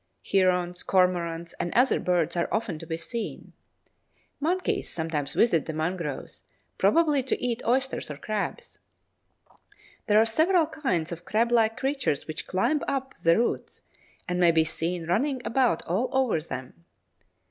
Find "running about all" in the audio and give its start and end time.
15.05-16.09